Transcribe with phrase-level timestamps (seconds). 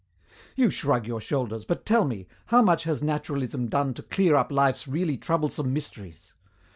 [0.55, 4.51] "You shrug your shoulders, but tell me, how much has naturalism done to clear up
[4.51, 6.33] life's really troublesome mysteries?